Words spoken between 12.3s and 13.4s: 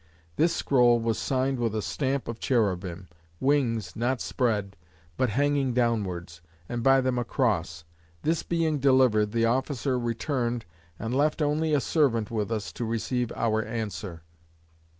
with us to receive